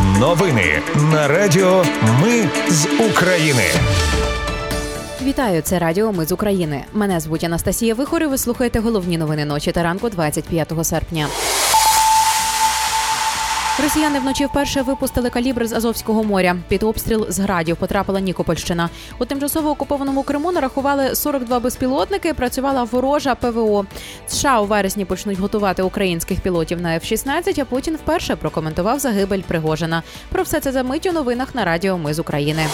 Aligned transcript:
Новини 0.00 0.82
на 1.12 1.28
Радіо 1.28 1.84
Ми 2.22 2.48
з 2.70 2.86
України. 3.10 3.62
Вітаю, 5.22 5.62
це 5.62 5.78
Радіо 5.78 6.12
Ми 6.12 6.24
з 6.24 6.32
України. 6.32 6.84
Мене 6.92 7.20
звуть 7.20 7.44
Анастасія 7.44 7.94
Вихор 7.94 8.22
і 8.22 8.26
Ви 8.26 8.38
слухаєте 8.38 8.80
головні 8.80 9.18
новини 9.18 9.44
ночі 9.44 9.72
та 9.72 9.82
ранку 9.82 10.08
25 10.08 10.72
серпня. 10.82 11.26
Росіяни 13.78 14.20
вночі 14.20 14.46
вперше 14.46 14.82
випустили 14.82 15.30
калібр 15.30 15.66
з 15.66 15.72
Азовського 15.72 16.24
моря. 16.24 16.56
Під 16.68 16.82
обстріл 16.82 17.26
з 17.28 17.38
градів 17.38 17.76
потрапила 17.76 18.20
Нікопольщина. 18.20 18.90
У 19.18 19.24
тимчасово 19.24 19.70
окупованому 19.70 20.22
Криму 20.22 20.52
нарахували 20.52 21.14
42 21.14 21.60
безпілотники. 21.60 22.34
Працювала 22.34 22.84
ворожа 22.84 23.34
ПВО. 23.34 23.86
США 24.26 24.60
у 24.60 24.64
вересні 24.64 25.04
почнуть 25.04 25.38
готувати 25.38 25.82
українських 25.82 26.40
пілотів 26.40 26.80
на 26.80 26.88
F-16, 26.88 27.60
А 27.60 27.64
Путін 27.64 27.96
вперше 27.96 28.36
прокоментував 28.36 28.98
загибель 28.98 29.40
Пригожина. 29.40 30.02
Про 30.28 30.42
все 30.42 30.60
це 30.60 30.72
за 30.72 30.82
мить 30.82 31.06
у 31.06 31.12
новинах 31.12 31.54
на 31.54 31.64
Радіо 31.64 31.98
Ми 31.98 32.14
з 32.14 32.18
України. 32.18 32.66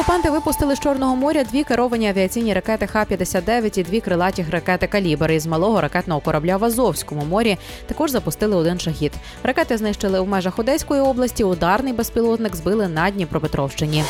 Окупанти 0.00 0.30
випустили 0.30 0.76
з 0.76 0.80
Чорного 0.80 1.16
моря 1.16 1.44
дві 1.44 1.64
керовані 1.64 2.08
авіаційні 2.08 2.54
ракети 2.54 2.86
Х-59 2.86 3.78
і 3.78 3.82
дві 3.82 4.00
крилаті 4.00 4.46
ракети 4.50 4.86
«Калібр» 4.86 5.30
із 5.30 5.46
малого 5.46 5.80
ракетного 5.80 6.20
корабля 6.20 6.56
в 6.56 6.64
Азовському 6.64 7.24
морі. 7.24 7.58
Також 7.86 8.10
запустили 8.10 8.56
один 8.56 8.80
шахід. 8.80 9.12
Ракети 9.42 9.76
знищили 9.76 10.20
в 10.20 10.28
межах 10.28 10.58
Одеської 10.58 11.00
області. 11.00 11.44
Ударний 11.44 11.92
безпілотник 11.92 12.56
збили 12.56 12.88
на 12.88 13.10
Дніпропетровщині. 13.10 14.04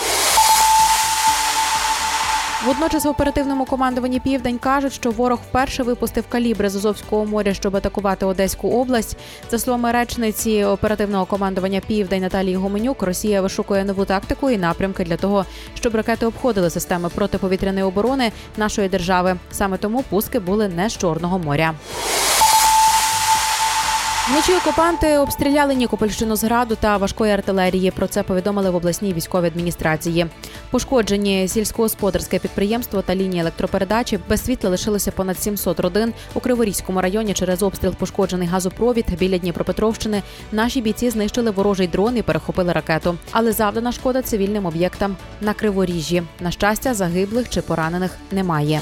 Водночас 2.65 3.05
в 3.05 3.09
оперативному 3.09 3.65
командуванні 3.65 4.21
Південь 4.21 4.59
кажуть, 4.59 4.93
що 4.93 5.11
ворог 5.11 5.39
вперше 5.49 5.83
випустив 5.83 6.25
калібри 6.29 6.69
з 6.69 6.77
Азовського 6.77 7.27
моря, 7.27 7.55
щоб 7.55 7.77
атакувати 7.77 8.27
Одеську 8.27 8.71
область. 8.71 9.17
За 9.51 9.59
словами 9.59 9.93
речниці 9.93 10.65
оперативного 10.65 11.25
командування 11.27 11.81
Південь 11.87 12.23
Наталії 12.23 12.57
Гуменюк, 12.57 13.03
Росія 13.03 13.43
вишукує 13.43 13.85
нову 13.85 14.05
тактику 14.05 14.51
і 14.51 14.59
напрямки 14.59 15.05
для 15.05 15.17
того, 15.17 15.47
щоб 15.75 15.95
ракети 15.95 16.27
обходили 16.27 16.71
системи 16.71 17.09
протиповітряної 17.09 17.85
оборони 17.85 18.33
нашої 18.57 18.89
держави. 18.89 19.37
Саме 19.51 19.77
тому 19.77 20.03
пуски 20.03 20.39
були 20.39 20.69
не 20.69 20.91
з 20.91 20.97
Чорного 20.99 21.39
моря. 21.39 21.75
Вночі 24.31 24.55
окупанти 24.55 25.19
обстріляли 25.19 25.75
Нікопольщину 25.75 26.37
з 26.37 26.45
граду 26.45 26.77
та 26.81 26.97
важкої 26.97 27.33
артилерії. 27.33 27.91
Про 27.91 28.07
це 28.07 28.23
повідомили 28.23 28.71
в 28.71 28.75
обласній 28.75 29.13
військовій 29.13 29.47
адміністрації. 29.47 30.27
Пошкоджені 30.71 31.49
сільськогосподарське 31.49 32.39
підприємство 32.39 33.03
та 33.03 33.15
лінії 33.15 33.41
електропередачі 33.41 34.19
без 34.29 34.45
світла 34.45 34.71
лишилося 34.71 35.11
понад 35.11 35.39
700 35.39 35.81
родин 35.81 36.13
у 36.35 36.41
Криворізькому 36.41 37.01
районі. 37.01 37.35
Через 37.35 37.63
обстріл 37.63 37.95
пошкоджений 37.95 38.49
газопровід 38.49 39.07
біля 39.19 39.39
Дніпропетровщини. 39.39 40.23
Наші 40.53 40.81
бійці 40.81 41.11
знищили 41.11 41.51
ворожий 41.51 41.87
дрон 41.87 42.17
і 42.17 42.23
перехопили 42.23 42.73
ракету. 42.73 43.17
Але 43.31 43.53
завдана 43.53 43.93
шкода 43.93 44.23
цивільним 44.23 44.67
об'єктам 44.67 45.17
на 45.41 45.55
Криворіжжі. 45.55 46.23
На 46.41 46.51
щастя, 46.51 46.95
загиблих 46.95 47.49
чи 47.49 47.61
поранених 47.61 48.11
немає. 48.33 48.81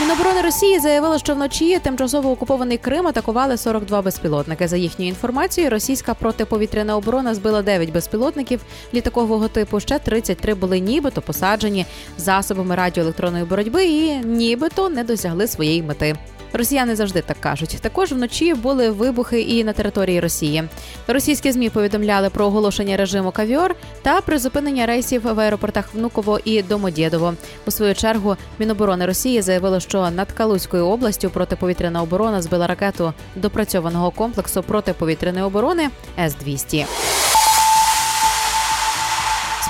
Міноборони 0.00 0.42
Росії 0.42 0.78
заявило, 0.78 1.18
що 1.18 1.34
вночі 1.34 1.78
тимчасово 1.78 2.30
окупований 2.30 2.78
Крим 2.78 3.06
атакували 3.06 3.56
42 3.56 4.02
безпілотники. 4.02 4.68
За 4.68 4.76
їхньою 4.76 5.08
інформацією, 5.08 5.70
російська 5.70 6.14
протиповітряна 6.14 6.96
оборона 6.96 7.34
збила 7.34 7.62
9 7.62 7.92
безпілотників 7.92 8.60
літакового 8.94 9.48
типу. 9.48 9.80
Ще 9.80 9.98
33 9.98 10.54
були 10.54 10.80
нібито 10.80 11.22
посаджені 11.22 11.86
засобами 12.18 12.74
радіоелектронної 12.74 13.44
боротьби 13.44 13.84
і 13.84 14.16
нібито 14.16 14.88
не 14.88 15.04
досягли 15.04 15.46
своєї 15.46 15.82
мети. 15.82 16.16
Росіяни 16.56 16.96
завжди 16.96 17.22
так 17.22 17.40
кажуть. 17.40 17.78
Також 17.80 18.12
вночі 18.12 18.54
були 18.54 18.90
вибухи 18.90 19.40
і 19.40 19.64
на 19.64 19.72
території 19.72 20.20
Росії. 20.20 20.64
Російські 21.06 21.52
змі 21.52 21.70
повідомляли 21.70 22.30
про 22.30 22.46
оголошення 22.46 22.96
режиму 22.96 23.30
кавіор 23.30 23.74
та 24.02 24.20
призупинення 24.20 24.86
рейсів 24.86 25.22
в 25.22 25.40
аеропортах 25.40 25.94
Внуково 25.94 26.38
і 26.44 26.62
Домодєдово. 26.62 27.34
У 27.66 27.70
свою 27.70 27.94
чергу 27.94 28.36
Міноборони 28.58 29.06
Росії 29.06 29.42
заявило, 29.42 29.80
що 29.80 30.10
над 30.10 30.32
Калузькою 30.32 30.86
областю 30.86 31.30
протиповітряна 31.30 32.02
оборона 32.02 32.42
збила 32.42 32.66
ракету 32.66 33.12
допрацьованого 33.36 34.10
комплексу 34.10 34.62
протиповітряної 34.62 35.44
оборони 35.44 35.90
С 36.18 36.34
200 36.34 36.86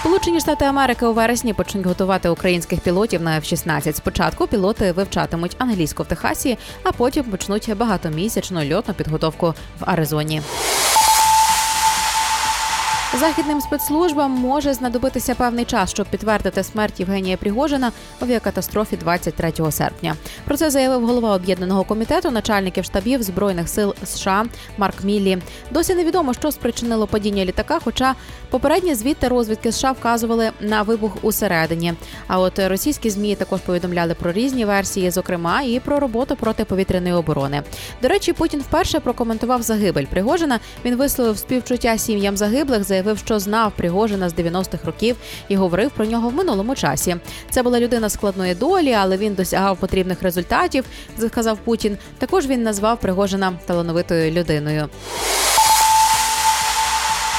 Сполучені 0.04 0.40
Штати 0.40 0.64
Америки 0.64 1.06
у 1.06 1.12
вересні 1.12 1.52
почнуть 1.54 1.86
готувати 1.86 2.28
українських 2.28 2.80
пілотів 2.80 3.22
на 3.22 3.40
F-16. 3.40 3.92
Спочатку 3.92 4.46
пілоти 4.46 4.92
вивчатимуть 4.92 5.56
англійську 5.58 6.02
в 6.02 6.06
Техасі, 6.06 6.58
а 6.82 6.92
потім 6.92 7.24
почнуть 7.24 7.76
багатомісячну 7.76 8.74
льотну 8.74 8.94
підготовку 8.94 9.54
в 9.80 9.90
Аризоні. 9.90 10.42
Західним 13.20 13.60
спецслужбам 13.60 14.30
може 14.30 14.74
знадобитися 14.74 15.34
певний 15.34 15.64
час, 15.64 15.90
щоб 15.90 16.06
підтвердити 16.06 16.62
смерть 16.62 17.00
Євгенія 17.00 17.36
Пригожина 17.36 17.92
у 18.20 18.24
авіакатастрофі 18.24 18.96
23 18.96 19.52
серпня. 19.70 20.16
Про 20.44 20.56
це 20.56 20.70
заявив 20.70 21.06
голова 21.06 21.34
об'єднаного 21.34 21.84
комітету 21.84 22.30
начальників 22.30 22.84
штабів 22.84 23.22
збройних 23.22 23.68
сил 23.68 23.94
США 24.04 24.46
Марк 24.78 25.04
Міллі. 25.04 25.38
Досі 25.70 25.94
невідомо, 25.94 26.34
що 26.34 26.52
спричинило 26.52 27.06
падіння 27.06 27.44
літака. 27.44 27.78
Хоча 27.84 28.14
попередні 28.50 28.94
звідти 28.94 29.28
розвідки 29.28 29.72
США 29.72 29.92
вказували 29.92 30.50
на 30.60 30.82
вибух 30.82 31.12
усередині. 31.22 31.94
А 32.26 32.38
от 32.38 32.58
російські 32.58 33.10
змі 33.10 33.34
також 33.34 33.60
повідомляли 33.60 34.14
про 34.14 34.32
різні 34.32 34.64
версії, 34.64 35.10
зокрема 35.10 35.62
і 35.62 35.80
про 35.80 36.00
роботу 36.00 36.36
протиповітряної 36.36 37.14
оборони. 37.14 37.62
До 38.02 38.08
речі, 38.08 38.32
Путін 38.32 38.60
вперше 38.60 39.00
прокоментував 39.00 39.62
загибель 39.62 40.06
Пригожина. 40.06 40.60
Він 40.84 40.96
висловив 40.96 41.38
співчуття 41.38 41.98
сім'ям 41.98 42.36
загиблих. 42.36 42.84
заявив, 42.84 43.03
заявив, 43.04 43.18
що 43.18 43.38
знав 43.38 43.72
Пригожина 43.76 44.28
з 44.28 44.34
90-х 44.34 44.84
років 44.84 45.16
і 45.48 45.56
говорив 45.56 45.90
про 45.90 46.04
нього 46.04 46.28
в 46.28 46.34
минулому 46.34 46.74
часі. 46.74 47.16
Це 47.50 47.62
була 47.62 47.80
людина 47.80 48.08
складної 48.08 48.54
долі, 48.54 48.92
але 48.92 49.16
він 49.16 49.34
досягав 49.34 49.76
потрібних 49.76 50.22
результатів. 50.22 50.84
Сказав 51.28 51.58
Путін. 51.58 51.98
Також 52.18 52.46
він 52.46 52.62
назвав 52.62 53.00
Пригожина 53.00 53.52
талановитою 53.66 54.30
людиною. 54.30 54.88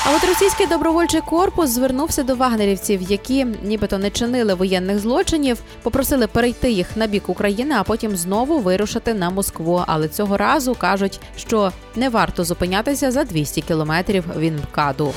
А 0.07 0.15
от 0.15 0.23
російський 0.23 0.67
добровольчий 0.67 1.21
корпус 1.21 1.69
звернувся 1.69 2.23
до 2.23 2.35
вагнерівців, 2.35 3.01
які 3.01 3.45
нібито 3.63 3.97
не 3.97 4.09
чинили 4.09 4.53
воєнних 4.53 4.99
злочинів, 4.99 5.57
попросили 5.83 6.27
перейти 6.27 6.71
їх 6.71 6.97
на 6.97 7.07
бік 7.07 7.29
України, 7.29 7.75
а 7.77 7.83
потім 7.83 8.17
знову 8.17 8.59
вирушити 8.59 9.13
на 9.13 9.29
Москву. 9.29 9.83
Але 9.87 10.07
цього 10.07 10.37
разу 10.37 10.75
кажуть, 10.75 11.19
що 11.37 11.71
не 11.95 12.09
варто 12.09 12.43
зупинятися 12.43 13.11
за 13.11 13.23
200 13.23 13.61
кілометрів 13.61 14.23
від 14.37 14.53
МКАДу. 14.59 15.13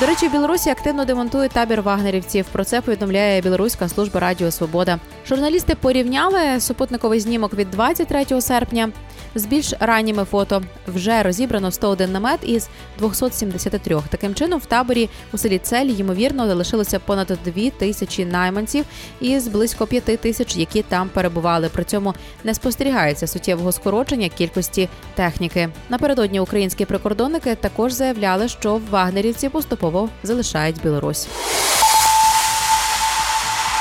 До 0.00 0.06
речі, 0.06 0.28
Білорусі 0.28 0.70
активно 0.70 1.04
демонтують 1.04 1.52
табір 1.52 1.82
вагнерівців. 1.82 2.46
Про 2.52 2.64
це 2.64 2.80
повідомляє 2.80 3.40
Білоруська 3.40 3.88
служба 3.88 4.20
Радіо 4.20 4.50
Свобода. 4.50 4.98
Журналісти 5.26 5.74
порівняли 5.74 6.60
супутниковий 6.60 7.20
знімок 7.20 7.54
від 7.54 7.70
23 7.70 8.40
серпня 8.40 8.90
з 9.34 9.46
більш 9.46 9.74
ранніми 9.80 10.24
фото 10.24 10.62
вже 10.86 11.22
розібрано 11.22 11.70
101 11.70 12.12
намет 12.12 12.40
із 12.42 12.68
273. 12.98 14.00
Таким 14.08 14.34
чином, 14.34 14.60
в 14.60 14.66
таборі 14.66 15.08
у 15.32 15.38
селі 15.38 15.58
Цель 15.58 15.86
ймовірно 15.86 16.46
залишилося 16.46 16.98
понад 16.98 17.38
2 17.44 17.70
тисячі 17.70 18.24
найманців 18.24 18.84
із 19.20 19.48
близько 19.48 19.86
5 19.86 20.04
тисяч, 20.04 20.56
які 20.56 20.82
там 20.82 21.08
перебували. 21.08 21.68
При 21.68 21.84
цьому 21.84 22.14
не 22.44 22.54
спостерігається 22.54 23.26
суттєвого 23.26 23.72
скорочення 23.72 24.28
кількості 24.28 24.88
техніки. 25.14 25.68
Напередодні 25.88 26.40
українські 26.40 26.84
прикордонники 26.84 27.54
також 27.54 27.92
заявляли, 27.92 28.48
що 28.48 28.76
в 28.76 28.90
вагнерівці 28.90 29.48
поступово 29.48 30.08
залишають 30.22 30.82
Білорусь. 30.82 31.28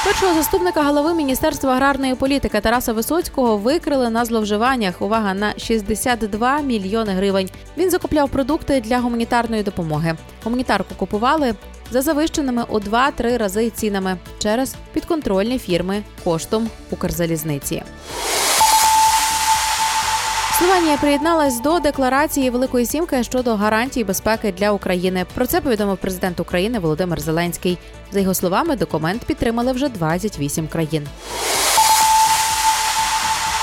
Першого 0.08 0.34
заступника 0.34 0.84
голови 0.84 1.14
міністерства 1.14 1.72
аграрної 1.72 2.16
політики 2.16 2.62
Тараса 2.62 2.94
Висоцького 2.94 3.58
викрили 3.58 4.10
на 4.10 4.26
зловживаннях. 4.26 5.02
Увага 5.02 5.34
на 5.34 5.54
62 5.58 6.62
мільйони 6.62 7.12
гривень. 7.12 7.50
Він 7.78 7.90
закупляв 7.90 8.30
продукти 8.30 8.82
для 8.82 9.00
гуманітарної 9.00 9.64
допомоги. 9.64 10.16
Гуманітарку 10.44 10.96
купували 10.96 11.56
за 11.92 12.02
завищеними 12.02 12.64
у 12.70 12.80
2-3 12.80 13.38
рази 13.38 13.70
цінами 13.70 14.18
через 14.40 14.76
підконтрольні 14.94 15.60
фірми 15.60 16.04
коштом 16.24 16.70
Укрзалізниці. 16.92 17.84
Словенія 20.58 20.98
приєдналась 20.98 21.60
до 21.60 21.80
декларації 21.80 22.50
Великої 22.50 22.86
Сімки 22.86 23.24
щодо 23.24 23.56
гарантій 23.56 24.04
безпеки 24.04 24.52
для 24.58 24.72
України. 24.72 25.26
Про 25.34 25.48
це 25.48 25.62
повідомив 25.62 25.98
президент 25.98 26.40
України 26.40 26.80
Володимир 26.80 27.20
Зеленський. 27.20 27.78
За 28.12 28.20
його 28.20 28.34
словами, 28.34 28.76
документ 28.76 29.24
підтримали 29.26 29.72
вже 29.72 29.90
28 29.90 30.68
країн. 30.68 31.08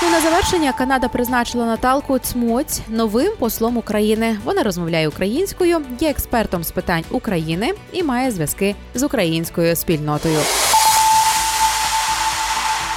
І 0.01 0.11
на 0.11 0.21
завершення 0.21 0.73
Канада 0.73 1.07
призначила 1.07 1.65
Наталку 1.65 2.19
Цмоць 2.19 2.81
новим 2.87 3.31
послом 3.39 3.77
України. 3.77 4.37
Вона 4.43 4.63
розмовляє 4.63 5.07
українською, 5.07 5.81
є 5.99 6.09
експертом 6.09 6.63
з 6.63 6.71
питань 6.71 7.03
України 7.11 7.73
і 7.91 8.03
має 8.03 8.31
зв'язки 8.31 8.75
з 8.93 9.03
українською 9.03 9.75
спільнотою. 9.75 10.39